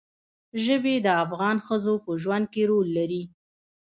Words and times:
ژبې 0.63 0.95
د 1.05 1.07
افغان 1.23 1.57
ښځو 1.65 1.93
په 2.05 2.11
ژوند 2.21 2.45
کې 2.53 2.63
رول 2.69 2.87
لري. 2.97 3.23